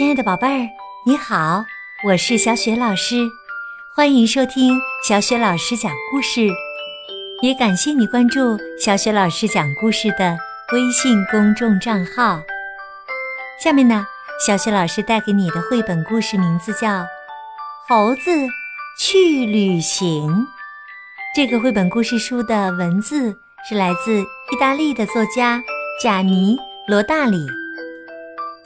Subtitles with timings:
[0.00, 0.66] 亲爱的宝贝儿，
[1.04, 1.62] 你好，
[2.06, 3.16] 我是小雪老师，
[3.94, 6.48] 欢迎收听小雪老师讲故事，
[7.42, 10.38] 也感谢你关注小雪老师讲故事的
[10.72, 12.40] 微信公众账号。
[13.62, 14.06] 下面呢，
[14.46, 16.88] 小雪老师带给你的绘本故事名字叫
[17.86, 18.30] 《猴子
[18.98, 20.30] 去旅行》。
[21.36, 23.36] 这个绘本故事书的文字
[23.68, 25.62] 是来自意大利的作家
[26.02, 26.56] 贾尼
[26.88, 27.46] 罗大里。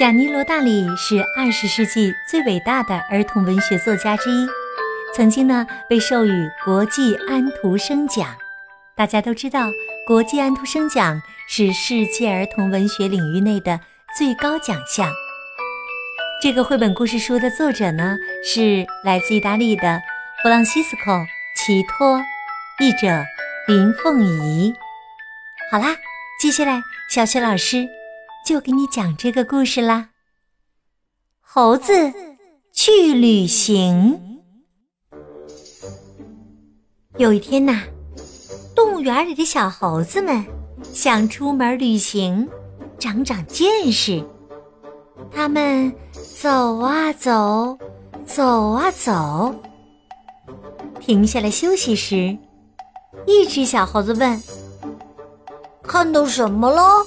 [0.00, 4.48] 贾尼罗大里是二十世纪最伟大的儿童文学作家之一，
[5.14, 8.34] 曾经呢被授予国际安徒生奖。
[8.96, 9.68] 大家都知道，
[10.06, 13.78] 国际安徒生奖是世界儿童文学领域内的
[14.16, 15.12] 最高奖项。
[16.42, 20.00] 这个绘本故事书的作者呢是来自意大利的
[20.42, 21.12] 弗朗西斯科·
[21.54, 22.18] 齐托，
[22.78, 23.22] 译者
[23.68, 24.74] 林凤仪。
[25.70, 25.94] 好啦，
[26.40, 26.80] 接下来
[27.10, 27.99] 小雪老师。
[28.44, 30.10] 就给你讲这个故事啦。
[31.40, 31.92] 猴子
[32.72, 34.40] 去旅行。
[37.18, 37.82] 有一天呐，
[38.74, 40.44] 动物园里的小猴子们
[40.92, 42.48] 想出门旅行，
[42.98, 44.24] 长长见识。
[45.30, 45.92] 他们
[46.40, 47.78] 走啊走，
[48.24, 49.54] 走啊走。
[50.98, 52.36] 停下来休息时，
[53.26, 54.42] 一只小猴子问
[55.82, 57.04] ：“看到什么了？”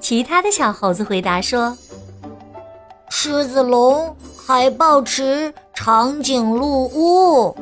[0.00, 1.76] 其他的小猴子回答说
[3.10, 7.56] ：“狮子龙、海豹池、长颈鹿屋。”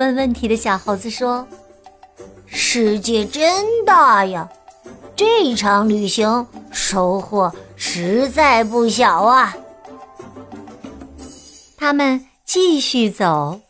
[0.00, 1.46] 问问题的小猴子说
[2.46, 4.48] ：“世界真大呀，
[5.14, 9.54] 这场旅行收获实在不小啊。”
[11.76, 13.60] 他们继续走，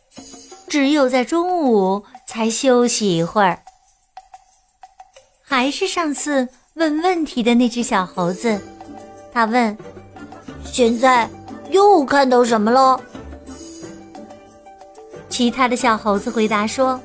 [0.69, 3.59] 只有在中午才休息一会儿。
[5.43, 6.49] 还是上次。
[6.77, 8.61] 问问题的那只小猴子，
[9.33, 9.77] 他问
[10.63, 11.29] ：“现在
[11.71, 13.01] 又看到什么了？”
[15.31, 17.01] 其他的小猴子回答说：“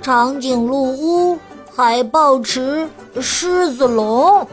[0.00, 0.92] 长颈鹿
[1.32, 1.38] 屋、
[1.74, 2.88] 海豹池、
[3.20, 4.46] 狮子龙。”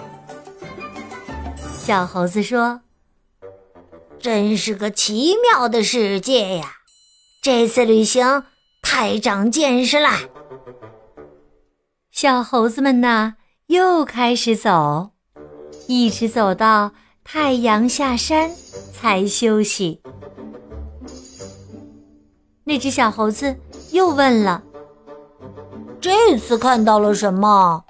[1.78, 2.82] 小猴子说
[4.20, 6.78] ：“真是个奇妙的世界呀！
[7.44, 8.44] 这次旅行
[8.82, 10.22] 太长见识啦！”
[12.10, 13.36] 小猴子们呢？
[13.68, 15.10] 又开始走，
[15.88, 16.92] 一直走到
[17.24, 18.52] 太阳下山
[18.94, 20.04] 才休息。
[22.66, 23.60] 那只小猴子
[23.92, 24.64] 又问了
[26.00, 27.86] ：“这次看到了什么？”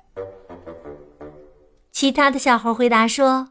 [1.91, 3.49] 其他的小猴回答说：“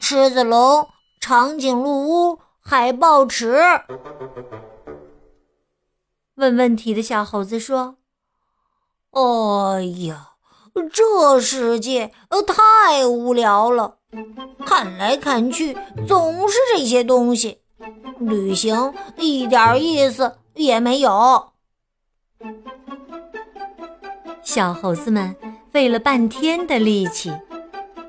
[0.00, 0.86] 狮子龙、
[1.18, 3.58] 长颈鹿屋、海豹池。”
[6.36, 7.96] 问问题的小猴子说
[9.12, 10.32] ：“哎呀！”
[10.82, 13.96] 这世界呃太无聊了，
[14.66, 17.58] 看来看去总是这些东西，
[18.18, 21.48] 旅行一点意思也没有。
[24.42, 25.34] 小猴子们
[25.70, 27.32] 费了半天的力气，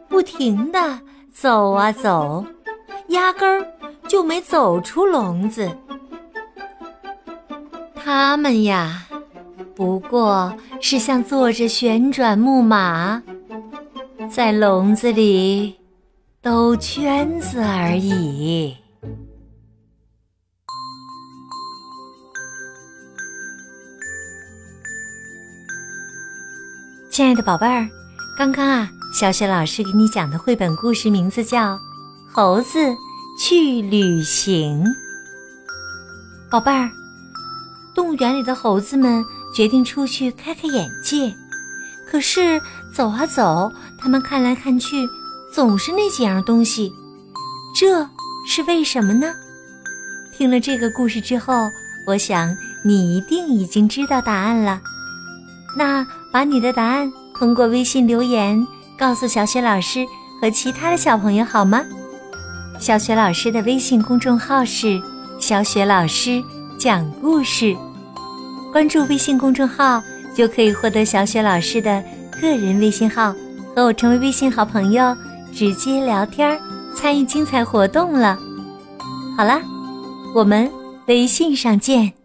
[0.08, 1.00] 不停的
[1.34, 2.46] 走啊走，
[3.08, 3.74] 压根儿
[4.08, 5.70] 就没走出笼子。
[7.96, 9.06] 他们呀。
[9.76, 13.22] 不过是像坐着旋转木马，
[14.32, 15.76] 在笼子里
[16.42, 18.76] 兜圈子而已。
[27.12, 27.88] 亲爱的宝贝儿，
[28.38, 31.76] 刚刚啊，小雪老师给你讲的绘本故事名字叫
[32.32, 32.80] 《猴子
[33.38, 34.84] 去旅行》。
[36.50, 36.90] 宝贝儿，
[37.94, 39.24] 动物园里的猴子们。
[39.54, 41.34] 决定出去开开眼界，
[42.06, 42.62] 可是
[42.94, 45.08] 走啊走，他们看来看去，
[45.54, 46.94] 总是那几样东西，
[47.76, 48.08] 这
[48.48, 49.34] 是为什么呢？
[50.32, 51.54] 听了这个故事之后，
[52.08, 54.80] 我想你一定已经知道答案了。
[55.78, 58.66] 那把你的答案通过微信留言
[58.98, 60.06] 告诉小雪老师
[60.42, 61.84] 和其他的小朋友好吗？
[62.80, 65.02] 小雪老师的微信公众号是
[65.38, 66.42] “小雪老师
[66.78, 67.76] 讲故事”。
[68.80, 70.02] 关注微信公众号，
[70.34, 73.36] 就可以获得小雪老师的个人微信号，
[73.76, 75.14] 和我成为微信好朋友，
[75.54, 76.58] 直接聊天，
[76.96, 78.40] 参与精彩活动了。
[79.36, 79.62] 好啦，
[80.34, 80.72] 我们
[81.08, 82.19] 微信上见。